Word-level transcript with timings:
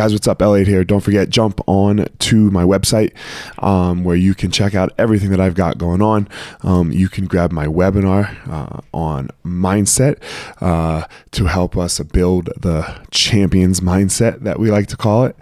Guys, 0.00 0.14
what's 0.14 0.26
up? 0.26 0.40
Elliot 0.40 0.66
here. 0.66 0.82
Don't 0.82 1.02
forget, 1.02 1.28
jump 1.28 1.60
on 1.66 2.06
to 2.20 2.50
my 2.50 2.64
website 2.64 3.12
um, 3.62 4.02
where 4.02 4.16
you 4.16 4.34
can 4.34 4.50
check 4.50 4.74
out 4.74 4.94
everything 4.96 5.28
that 5.28 5.40
I've 5.40 5.52
got 5.52 5.76
going 5.76 6.00
on. 6.00 6.26
Um, 6.62 6.90
you 6.90 7.10
can 7.10 7.26
grab 7.26 7.52
my 7.52 7.66
webinar 7.66 8.34
uh, 8.48 8.80
on 8.94 9.28
mindset 9.44 10.16
uh, 10.62 11.04
to 11.32 11.44
help 11.44 11.76
us 11.76 11.98
build 11.98 12.46
the 12.58 12.98
champions 13.10 13.80
mindset 13.80 14.40
that 14.40 14.58
we 14.58 14.70
like 14.70 14.86
to 14.86 14.96
call 14.96 15.26
it. 15.26 15.36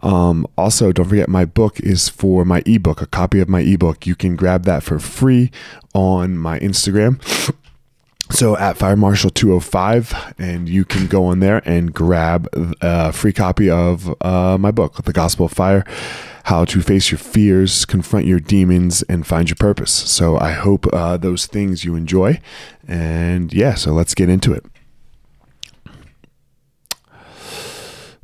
Um, 0.00 0.46
also, 0.56 0.92
don't 0.92 1.08
forget, 1.08 1.28
my 1.28 1.44
book 1.44 1.80
is 1.80 2.08
for 2.08 2.44
my 2.44 2.62
ebook, 2.66 3.02
a 3.02 3.06
copy 3.06 3.40
of 3.40 3.48
my 3.48 3.62
ebook. 3.62 4.06
You 4.06 4.14
can 4.14 4.36
grab 4.36 4.62
that 4.62 4.84
for 4.84 5.00
free 5.00 5.50
on 5.92 6.38
my 6.38 6.60
Instagram 6.60 7.20
so 8.30 8.56
at 8.56 8.76
Fire 8.76 8.96
Marshal 8.96 9.30
205, 9.30 10.34
and 10.38 10.68
you 10.68 10.84
can 10.84 11.06
go 11.06 11.26
on 11.26 11.40
there 11.40 11.62
and 11.64 11.92
grab 11.92 12.48
a 12.80 13.12
free 13.12 13.32
copy 13.32 13.68
of 13.68 14.14
uh, 14.22 14.56
my 14.58 14.70
book, 14.70 15.02
The 15.04 15.12
Gospel 15.12 15.46
of 15.46 15.52
Fire 15.52 15.84
How 16.44 16.64
to 16.64 16.80
Face 16.80 17.10
Your 17.10 17.18
Fears, 17.18 17.84
Confront 17.84 18.26
Your 18.26 18.40
Demons, 18.40 19.02
and 19.02 19.26
Find 19.26 19.48
Your 19.48 19.56
Purpose. 19.56 19.92
So 19.92 20.38
I 20.38 20.52
hope 20.52 20.86
uh, 20.92 21.16
those 21.16 21.46
things 21.46 21.84
you 21.84 21.94
enjoy. 21.96 22.40
And 22.88 23.52
yeah, 23.52 23.74
so 23.74 23.92
let's 23.92 24.14
get 24.14 24.28
into 24.28 24.52
it. 24.52 24.64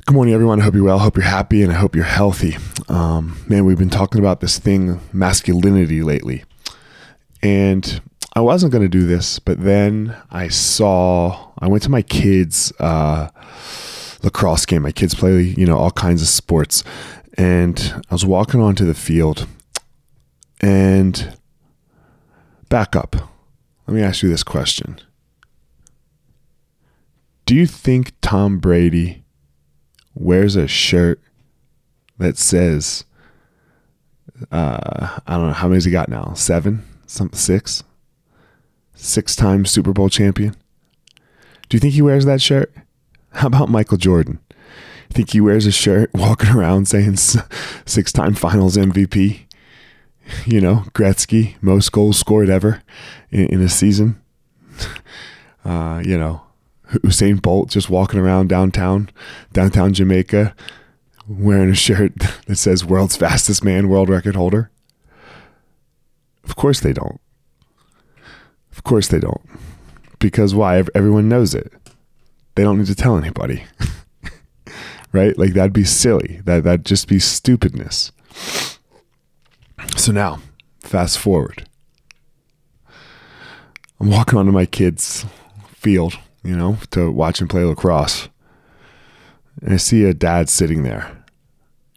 Good 0.07 0.15
morning, 0.15 0.33
everyone. 0.33 0.59
I 0.59 0.63
hope 0.63 0.73
you're 0.73 0.83
well. 0.83 0.99
I 0.99 1.03
Hope 1.03 1.15
you're 1.15 1.23
happy, 1.23 1.61
and 1.61 1.71
I 1.71 1.75
hope 1.75 1.95
you're 1.95 2.03
healthy. 2.03 2.57
Um, 2.89 3.37
man, 3.47 3.65
we've 3.65 3.77
been 3.77 3.89
talking 3.89 4.19
about 4.19 4.41
this 4.41 4.57
thing, 4.57 4.99
masculinity, 5.13 6.01
lately. 6.01 6.43
And 7.41 8.01
I 8.33 8.39
wasn't 8.39 8.71
going 8.71 8.83
to 8.83 8.89
do 8.89 9.05
this, 9.05 9.39
but 9.39 9.61
then 9.61 10.15
I 10.29 10.47
saw, 10.47 11.51
I 11.59 11.67
went 11.67 11.83
to 11.83 11.89
my 11.89 12.01
kids' 12.01 12.71
uh, 12.79 13.29
lacrosse 14.23 14.65
game. 14.65 14.83
My 14.83 14.93
kids 14.93 15.13
play, 15.13 15.41
you 15.41 15.65
know, 15.65 15.77
all 15.77 15.91
kinds 15.91 16.21
of 16.21 16.29
sports. 16.29 16.83
And 17.37 18.03
I 18.09 18.13
was 18.13 18.25
walking 18.25 18.61
onto 18.61 18.85
the 18.85 18.93
field 18.93 19.47
and 20.61 21.37
back 22.69 22.95
up. 22.95 23.15
Let 23.87 23.95
me 23.95 24.01
ask 24.01 24.23
you 24.23 24.29
this 24.29 24.43
question 24.43 25.01
Do 27.45 27.55
you 27.55 27.65
think 27.65 28.13
Tom 28.21 28.59
Brady 28.59 29.23
wears 30.13 30.55
a 30.55 30.67
shirt 30.67 31.19
that 32.17 32.37
says, 32.37 33.03
uh, 34.51 35.19
I 35.27 35.35
don't 35.35 35.47
know, 35.47 35.53
how 35.53 35.67
many's 35.67 35.85
he 35.85 35.91
got 35.91 36.07
now? 36.07 36.33
Seven? 36.35 36.85
Some 37.07 37.33
six? 37.33 37.83
Six 39.11 39.35
time 39.35 39.65
Super 39.65 39.93
Bowl 39.93 40.09
champion? 40.09 40.55
Do 41.69 41.77
you 41.77 41.79
think 41.79 41.93
he 41.93 42.01
wears 42.01 42.25
that 42.25 42.41
shirt? 42.41 42.73
How 43.33 43.47
about 43.47 43.69
Michael 43.69 43.97
Jordan? 43.97 44.39
Think 45.09 45.31
he 45.31 45.41
wears 45.41 45.65
a 45.65 45.71
shirt 45.71 46.09
walking 46.13 46.49
around 46.49 46.87
saying 46.87 47.17
six 47.17 48.11
time 48.11 48.33
finals 48.33 48.77
MVP? 48.77 49.41
You 50.45 50.61
know, 50.61 50.85
Gretzky, 50.93 51.55
most 51.61 51.91
goals 51.91 52.17
scored 52.17 52.49
ever 52.49 52.81
in, 53.29 53.47
in 53.47 53.61
a 53.61 53.69
season. 53.69 54.21
Uh, 55.63 56.01
you 56.03 56.17
know, 56.17 56.41
Usain 56.89 57.39
Bolt 57.39 57.69
just 57.69 57.87
walking 57.87 58.19
around 58.19 58.49
downtown, 58.49 59.11
downtown 59.53 59.93
Jamaica, 59.93 60.55
wearing 61.27 61.69
a 61.69 61.75
shirt 61.75 62.13
that 62.47 62.55
says 62.55 62.83
world's 62.83 63.15
fastest 63.15 63.63
man, 63.63 63.87
world 63.87 64.09
record 64.09 64.35
holder. 64.35 64.71
Of 66.43 66.55
course 66.55 66.79
they 66.79 66.93
don't. 66.93 67.21
Of 68.71 68.83
course 68.83 69.07
they 69.07 69.19
don't. 69.19 69.41
Because 70.19 70.55
why? 70.55 70.83
Everyone 70.95 71.27
knows 71.27 71.53
it. 71.53 71.71
They 72.55 72.63
don't 72.63 72.77
need 72.77 72.87
to 72.87 72.95
tell 72.95 73.17
anybody. 73.17 73.63
right? 75.11 75.37
Like 75.37 75.53
that'd 75.53 75.73
be 75.73 75.83
silly. 75.83 76.41
That 76.45 76.63
that'd 76.63 76.85
just 76.85 77.07
be 77.07 77.19
stupidness. 77.19 78.11
So 79.97 80.11
now, 80.11 80.39
fast 80.79 81.17
forward. 81.19 81.67
I'm 83.99 84.09
walking 84.09 84.39
onto 84.39 84.51
my 84.51 84.65
kids' 84.65 85.25
field, 85.67 86.17
you 86.43 86.55
know, 86.55 86.77
to 86.91 87.11
watch 87.11 87.41
him 87.41 87.47
play 87.47 87.63
lacrosse. 87.63 88.29
And 89.61 89.73
I 89.73 89.77
see 89.77 90.05
a 90.05 90.13
dad 90.13 90.49
sitting 90.49 90.83
there. 90.83 91.23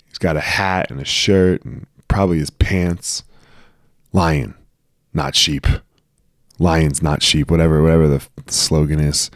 He's 0.06 0.18
got 0.18 0.36
a 0.36 0.40
hat 0.40 0.90
and 0.90 1.00
a 1.00 1.04
shirt 1.04 1.64
and 1.64 1.86
probably 2.08 2.38
his 2.38 2.50
pants. 2.50 3.24
Lion, 4.12 4.54
not 5.12 5.34
sheep 5.34 5.66
lions, 6.58 7.02
not 7.02 7.22
sheep, 7.22 7.50
whatever, 7.50 7.82
whatever 7.82 8.08
the 8.08 8.26
slogan 8.46 9.00
is, 9.00 9.30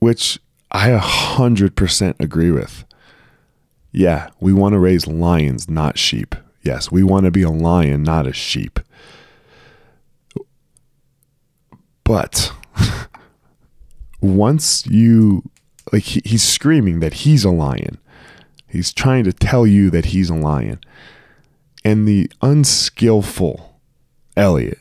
which 0.00 0.38
I 0.70 0.90
a 0.90 0.98
hundred 0.98 1.76
percent 1.76 2.16
agree 2.20 2.50
with. 2.50 2.84
Yeah, 3.92 4.30
we 4.38 4.52
want 4.52 4.74
to 4.74 4.78
raise 4.78 5.06
lions, 5.06 5.68
not 5.68 5.98
sheep. 5.98 6.34
Yes, 6.62 6.92
we 6.92 7.02
want 7.02 7.24
to 7.24 7.30
be 7.30 7.42
a 7.42 7.50
lion, 7.50 8.02
not 8.02 8.26
a 8.26 8.32
sheep. 8.32 8.78
But 12.04 12.52
once 14.20 14.86
you, 14.86 15.42
like, 15.92 16.02
he, 16.02 16.22
he's 16.24 16.42
screaming 16.42 17.00
that 17.00 17.14
he's 17.14 17.44
a 17.44 17.50
lion, 17.50 17.98
he's 18.68 18.92
trying 18.92 19.24
to 19.24 19.32
tell 19.32 19.66
you 19.66 19.90
that 19.90 20.06
he's 20.06 20.30
a 20.30 20.34
lion. 20.34 20.80
And 21.84 22.06
the 22.06 22.30
unskillful 22.42 23.80
Elliot 24.36 24.79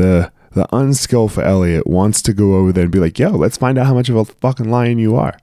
the 0.00 0.32
the 0.52 0.66
unskillful 0.74 1.44
Elliot 1.44 1.86
wants 1.86 2.22
to 2.22 2.32
go 2.32 2.56
over 2.56 2.72
there 2.72 2.84
and 2.84 2.92
be 2.92 2.98
like, 2.98 3.18
yo, 3.18 3.30
let's 3.30 3.56
find 3.56 3.78
out 3.78 3.86
how 3.86 3.94
much 3.94 4.08
of 4.08 4.16
a 4.16 4.24
fucking 4.24 4.68
lion 4.68 4.98
you 4.98 5.14
are. 5.14 5.38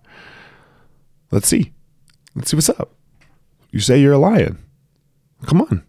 Let's 1.32 1.48
see. 1.48 1.72
Let's 2.36 2.52
see 2.52 2.58
what's 2.58 2.70
up. 2.70 2.92
You 3.72 3.80
say 3.80 4.02
you're 4.02 4.14
a 4.14 4.18
lion. 4.18 4.58
Come 5.46 5.62
on. 5.62 5.84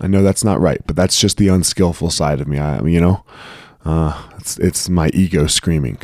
I 0.00 0.06
know 0.06 0.22
that's 0.22 0.44
not 0.44 0.60
right, 0.60 0.80
but 0.86 0.96
that's 0.96 1.18
just 1.18 1.38
the 1.38 1.48
unskillful 1.48 2.10
side 2.10 2.40
of 2.40 2.48
me. 2.48 2.58
I, 2.58 2.82
you 2.82 3.00
know, 3.00 3.24
uh, 3.84 4.28
it's 4.38 4.58
it's 4.58 4.88
my 4.88 5.08
ego 5.14 5.46
screaming. 5.46 5.98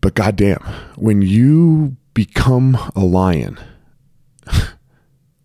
But 0.00 0.14
goddamn, 0.14 0.64
when 0.96 1.22
you 1.22 1.96
become 2.14 2.76
a 2.96 3.04
lion, 3.04 3.58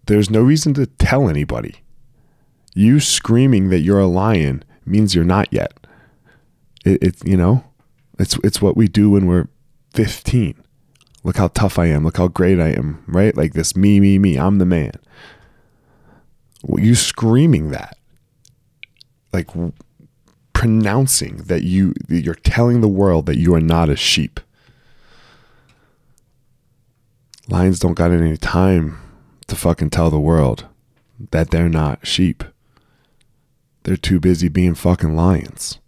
there's 0.07 0.29
no 0.29 0.41
reason 0.41 0.73
to 0.75 0.85
tell 0.85 1.29
anybody. 1.29 1.77
You 2.73 2.99
screaming 2.99 3.69
that 3.69 3.79
you're 3.79 3.99
a 3.99 4.07
lion 4.07 4.63
means 4.85 5.15
you're 5.15 5.23
not 5.23 5.51
yet. 5.51 5.73
It, 6.83 7.01
it's 7.01 7.23
you 7.23 7.37
know, 7.37 7.63
it's 8.19 8.37
it's 8.43 8.61
what 8.61 8.77
we 8.77 8.87
do 8.87 9.11
when 9.11 9.25
we're 9.27 9.47
15. 9.93 10.61
Look 11.23 11.37
how 11.37 11.47
tough 11.47 11.79
I 11.79 11.87
am. 11.87 12.03
Look 12.03 12.17
how 12.17 12.27
great 12.27 12.59
I 12.59 12.69
am. 12.69 13.03
Right? 13.07 13.35
Like 13.35 13.53
this 13.53 13.75
me 13.75 13.99
me 13.99 14.19
me. 14.19 14.37
I'm 14.37 14.57
the 14.57 14.65
man. 14.65 14.93
Well, 16.63 16.83
you 16.83 16.95
screaming 16.95 17.71
that, 17.71 17.97
like 19.31 19.49
pronouncing 20.53 21.37
that 21.45 21.63
you 21.63 21.93
you're 22.09 22.35
telling 22.35 22.81
the 22.81 22.87
world 22.87 23.25
that 23.27 23.37
you 23.37 23.55
are 23.55 23.61
not 23.61 23.89
a 23.89 23.95
sheep. 23.95 24.39
Lions 27.47 27.79
don't 27.79 27.93
got 27.93 28.11
any 28.11 28.37
time 28.37 28.99
to 29.55 29.61
fucking 29.61 29.89
tell 29.89 30.09
the 30.09 30.19
world 30.19 30.65
that 31.31 31.51
they're 31.51 31.69
not 31.69 32.05
sheep. 32.05 32.43
They're 33.83 33.97
too 33.97 34.19
busy 34.19 34.49
being 34.49 34.75
fucking 34.75 35.15
lions. 35.15 35.79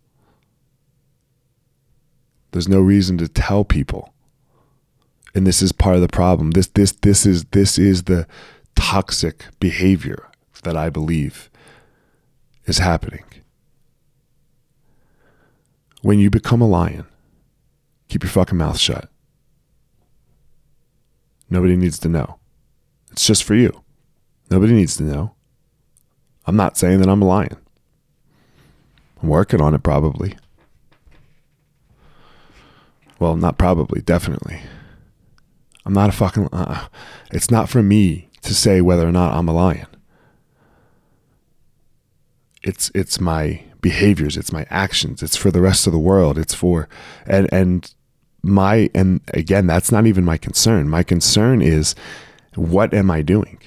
There's 2.51 2.69
no 2.69 2.79
reason 2.79 3.17
to 3.17 3.27
tell 3.27 3.65
people. 3.65 4.13
And 5.35 5.45
this 5.45 5.61
is 5.61 5.71
part 5.71 5.95
of 5.95 6.01
the 6.01 6.07
problem. 6.07 6.51
This 6.51 6.67
this 6.67 6.93
this 7.01 7.25
is 7.25 7.45
this 7.45 7.77
is 7.77 8.03
the 8.03 8.25
toxic 8.75 9.45
behavior 9.59 10.27
that 10.63 10.75
I 10.75 10.89
believe 10.89 11.49
is 12.65 12.79
happening. 12.79 13.25
When 16.01 16.19
you 16.19 16.29
become 16.29 16.61
a 16.61 16.67
lion, 16.67 17.05
keep 18.07 18.23
your 18.23 18.31
fucking 18.31 18.57
mouth 18.57 18.79
shut. 18.79 19.09
Nobody 21.49 21.75
needs 21.75 21.99
to 21.99 22.09
know. 22.09 22.39
It's 23.17 23.25
just 23.25 23.45
for 23.45 23.55
you. 23.55 23.81
Nobody 24.51 24.73
needs 24.73 24.95
to 24.97 25.03
know. 25.03 25.33
I'm 26.45 26.55
not 26.55 26.77
saying 26.77 26.99
that 26.99 27.09
I'm 27.09 27.23
a 27.23 27.25
lion. 27.25 27.57
I'm 29.19 29.27
working 29.27 29.59
on 29.59 29.73
it 29.73 29.81
probably. 29.81 30.37
Well, 33.17 33.35
not 33.35 33.57
probably, 33.57 34.01
definitely. 34.01 34.61
I'm 35.83 35.93
not 35.93 36.09
a 36.09 36.11
fucking. 36.11 36.49
Uh, 36.53 36.89
it's 37.31 37.49
not 37.49 37.69
for 37.69 37.81
me 37.81 38.29
to 38.43 38.53
say 38.53 38.81
whether 38.81 39.07
or 39.07 39.11
not 39.11 39.33
I'm 39.33 39.49
a 39.49 39.53
lion. 39.53 39.87
It's 42.61 42.91
it's 42.93 43.19
my 43.19 43.63
behaviors, 43.81 44.37
it's 44.37 44.53
my 44.53 44.67
actions, 44.69 45.23
it's 45.23 45.35
for 45.35 45.49
the 45.49 45.61
rest 45.61 45.87
of 45.87 45.91
the 45.91 45.97
world. 45.97 46.37
It's 46.37 46.53
for 46.53 46.87
and 47.25 47.51
and 47.51 47.91
my 48.43 48.91
and 48.93 49.21
again, 49.33 49.65
that's 49.65 49.91
not 49.91 50.05
even 50.05 50.23
my 50.23 50.37
concern. 50.37 50.87
My 50.87 51.01
concern 51.01 51.63
is 51.63 51.95
what 52.57 52.93
am 52.93 53.09
I 53.09 53.21
doing? 53.21 53.59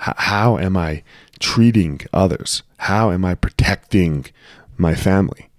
H- 0.00 0.14
how 0.16 0.58
am 0.58 0.76
I 0.76 1.02
treating 1.38 2.00
others? 2.12 2.62
How 2.78 3.10
am 3.10 3.24
I 3.24 3.34
protecting 3.34 4.26
my 4.76 4.94
family? 4.94 5.50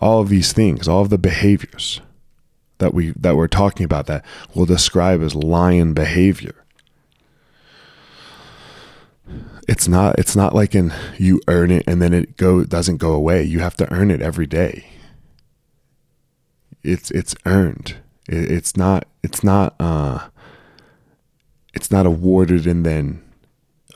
all 0.00 0.20
of 0.20 0.28
these 0.28 0.52
things, 0.52 0.88
all 0.88 1.02
of 1.02 1.10
the 1.10 1.18
behaviors 1.18 2.00
that 2.78 2.94
we 2.94 3.10
that 3.10 3.36
we're 3.36 3.46
talking 3.48 3.84
about 3.84 4.06
that 4.06 4.24
we'll 4.54 4.66
describe 4.66 5.22
as 5.22 5.34
lion 5.34 5.92
behavior. 5.92 6.54
It's 9.68 9.86
not 9.86 10.18
it's 10.18 10.34
not 10.34 10.54
like 10.54 10.74
in 10.74 10.92
you 11.18 11.40
earn 11.46 11.70
it 11.70 11.84
and 11.86 12.00
then 12.00 12.14
it 12.14 12.36
go 12.36 12.64
doesn't 12.64 12.96
go 12.96 13.12
away. 13.12 13.42
You 13.44 13.60
have 13.60 13.76
to 13.76 13.92
earn 13.92 14.10
it 14.10 14.22
every 14.22 14.46
day. 14.46 14.86
It's 16.82 17.10
it's 17.10 17.34
earned. 17.44 17.96
It, 18.30 18.50
it's 18.50 18.76
not 18.76 19.06
it's 19.22 19.42
not 19.42 19.74
uh 19.80 20.28
it's 21.74 21.90
not 21.90 22.06
awarded 22.06 22.66
and 22.66 22.86
then 22.86 23.22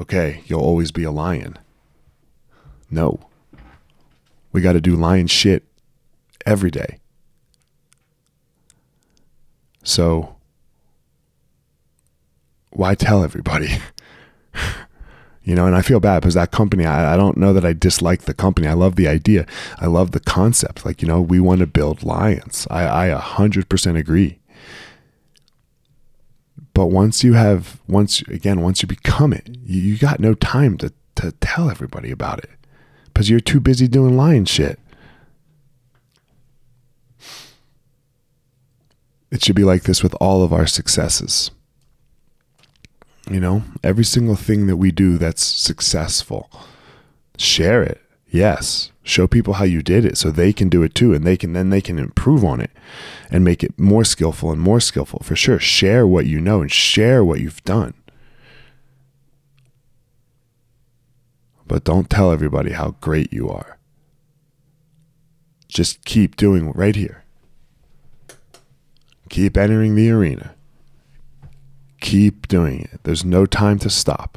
okay, 0.01 0.43
you'll 0.47 0.61
always 0.61 0.91
be 0.91 1.05
a 1.05 1.11
lion. 1.11 1.57
No. 2.91 3.21
We 4.53 4.61
got 4.61 4.73
to 4.73 4.81
do 4.81 4.95
lion 4.97 5.27
shit 5.27 5.65
every 6.47 6.71
day. 6.71 6.99
So, 9.83 10.37
why 12.71 12.95
tell 12.95 13.23
everybody? 13.23 13.69
you 15.44 15.55
know, 15.55 15.67
and 15.67 15.76
I 15.76 15.82
feel 15.82 16.00
bad 16.00 16.20
because 16.20 16.35
that 16.35 16.50
company, 16.50 16.87
I, 16.87 17.14
I 17.14 17.17
don't 17.17 17.37
know 17.37 17.52
that 17.52 17.67
I 17.67 17.75
dislike 17.75 18.23
the 18.23 18.32
company. 18.32 18.67
I 18.67 18.73
love 18.73 18.96
the 18.96 19.06
idea. 19.06 19.46
I 19.79 19.87
love 19.87 20.12
the 20.12 20.20
concept. 20.20 20.87
Like, 20.87 21.02
you 21.02 21.08
know, 21.08 21.20
we 21.20 21.38
want 21.38 21.61
to 21.61 21.67
build 21.67 22.02
lions. 22.02 22.67
I, 22.70 23.11
I 23.12 23.20
100% 23.20 23.99
agree. 23.99 24.38
But 26.73 26.87
once 26.87 27.23
you 27.23 27.35
have, 27.35 27.81
once, 27.87 28.23
again, 28.23 28.62
once 28.62 28.82
you 28.82 28.88
become 28.88 29.32
it, 29.35 29.49
you, 29.64 29.81
you 29.81 29.99
got 29.99 30.19
no 30.19 30.35
time 30.35 30.79
to, 30.79 30.93
to 31.17 31.32
tell 31.41 31.70
everybody 31.70 32.11
about 32.11 32.38
it 32.38 32.50
because 33.05 33.29
you're 33.29 33.38
too 33.38 33.61
busy 33.61 33.87
doing 33.87 34.17
lion 34.17 34.46
shit. 34.46 34.81
It 39.31 39.44
should 39.44 39.56
be 39.56 39.64
like 39.64 39.82
this 39.82 40.02
with 40.02 40.14
all 40.20 40.43
of 40.43 40.52
our 40.52 40.67
successes. 40.67 41.50
You 43.31 43.41
know, 43.41 43.62
every 43.82 44.05
single 44.05 44.37
thing 44.37 44.67
that 44.67 44.76
we 44.76 44.91
do 44.91 45.17
that's 45.17 45.44
successful, 45.44 46.50
share 47.38 47.82
it. 47.82 48.00
Yes. 48.29 48.91
Show 49.03 49.26
people 49.26 49.55
how 49.55 49.65
you 49.65 49.82
did 49.82 50.05
it 50.05 50.19
so 50.19 50.31
they 50.31 50.53
can 50.53 50.69
do 50.69 50.82
it 50.82 50.94
too 50.94 51.15
and 51.15 51.25
they 51.25 51.37
can 51.37 51.53
then 51.53 51.71
they 51.71 51.81
can 51.81 51.99
improve 51.99 52.44
on 52.44 52.61
it 52.61 52.71
and 53.31 53.44
make 53.44 53.62
it 53.62 53.79
more 53.79 54.05
skillful 54.05 54.50
and 54.50 54.61
more 54.61 54.81
skillful. 54.81 55.21
For 55.23 55.37
sure, 55.37 55.59
share 55.59 56.06
what 56.06 56.26
you 56.26 56.41
know 56.41 56.61
and 56.61 56.71
share 56.71 57.25
what 57.25 57.41
you've 57.41 57.62
done. 57.65 57.94
But 61.67 61.85
don't 61.85 62.11
tell 62.11 62.31
everybody 62.31 62.73
how 62.73 62.97
great 63.00 63.32
you 63.32 63.49
are. 63.49 63.79
Just 65.69 66.05
keep 66.05 66.37
doing 66.37 66.73
right 66.73 66.94
here. 66.94 67.25
Keep 69.29 69.56
entering 69.56 69.94
the 69.94 70.11
arena. 70.11 70.55
Keep 72.05 72.49
doing 72.49 72.83
it. 72.83 73.01
There's 73.05 73.25
no 73.25 73.47
time 73.47 73.79
to 73.79 73.89
stop. 73.89 74.37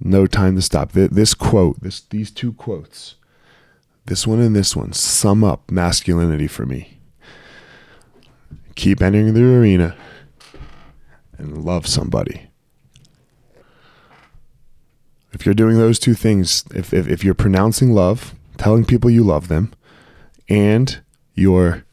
No 0.00 0.26
time 0.26 0.56
to 0.56 0.62
stop. 0.62 0.90
This 0.90 1.32
quote, 1.32 1.80
this 1.80 2.00
these 2.00 2.32
two 2.32 2.54
quotes, 2.54 3.14
this 4.06 4.26
one 4.26 4.40
and 4.40 4.56
this 4.56 4.74
one 4.74 4.92
sum 4.94 5.44
up 5.44 5.70
masculinity 5.70 6.48
for 6.48 6.66
me. 6.66 6.98
Keep 8.74 9.00
entering 9.00 9.32
the 9.32 9.44
arena 9.44 9.96
and 11.38 11.64
love 11.64 11.86
somebody. 11.86 12.48
If 15.32 15.46
you're 15.46 15.54
doing 15.54 15.78
those 15.78 16.00
two 16.00 16.14
things, 16.14 16.64
if, 16.74 16.92
if, 16.92 17.06
if 17.06 17.22
you're 17.22 17.32
pronouncing 17.32 17.92
love, 17.92 18.34
telling 18.58 18.84
people 18.84 19.08
you 19.08 19.22
love 19.22 19.46
them, 19.46 19.72
and 20.48 21.00
you're 21.34 21.84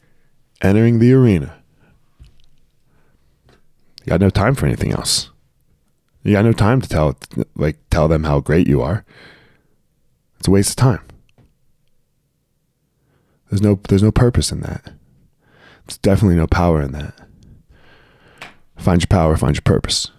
entering 0.60 0.98
the 0.98 1.12
arena. 1.12 1.59
You 4.00 4.10
got 4.10 4.20
no 4.20 4.30
time 4.30 4.54
for 4.54 4.66
anything 4.66 4.92
else. 4.92 5.30
You 6.22 6.32
got 6.32 6.44
no 6.44 6.52
time 6.52 6.80
to 6.80 6.88
tell 6.88 7.16
like 7.54 7.78
tell 7.90 8.08
them 8.08 8.24
how 8.24 8.40
great 8.40 8.66
you 8.66 8.82
are. 8.82 9.04
It's 10.38 10.48
a 10.48 10.50
waste 10.50 10.70
of 10.70 10.76
time. 10.76 11.02
There's 13.50 13.62
no 13.62 13.80
there's 13.88 14.02
no 14.02 14.12
purpose 14.12 14.52
in 14.52 14.60
that. 14.60 14.92
There's 15.86 15.98
definitely 15.98 16.36
no 16.36 16.46
power 16.46 16.80
in 16.80 16.92
that. 16.92 17.14
Find 18.76 19.02
your 19.02 19.08
power, 19.08 19.36
find 19.36 19.56
your 19.56 19.62
purpose. 19.62 20.10